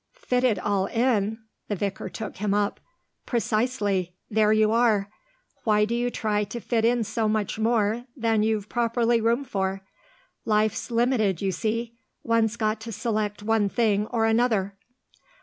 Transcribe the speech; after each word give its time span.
"Fit 0.17 0.43
it 0.43 0.57
all 0.57 0.87
in!" 0.87 1.37
The 1.67 1.75
vicar 1.75 2.09
took 2.09 2.37
him 2.37 2.55
up. 2.55 2.79
"Precisely. 3.27 4.15
There 4.31 4.51
you 4.51 4.71
are. 4.71 5.11
Why 5.63 5.85
do 5.85 5.93
you 5.93 6.09
try 6.09 6.43
to 6.43 6.59
fit 6.59 6.83
in 6.83 7.03
so 7.03 7.29
much 7.29 7.59
more 7.59 8.05
than 8.17 8.41
you've 8.41 8.67
properly 8.67 9.21
room 9.21 9.43
for? 9.43 9.83
Life's 10.43 10.89
limited, 10.89 11.39
you 11.43 11.51
see. 11.51 11.99
One's 12.23 12.55
got 12.55 12.81
to 12.81 12.91
select 12.91 13.43
one 13.43 13.69
thing 13.69 14.07
or 14.07 14.25
another." 14.25 14.75